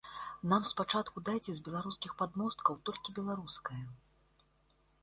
Нам 0.53 0.63
спачатку 0.69 1.23
дайце 1.27 1.51
з 1.57 1.63
беларускіх 1.67 2.11
падмосткаў 2.23 2.73
толькі 2.91 3.17
беларускае. 3.21 3.83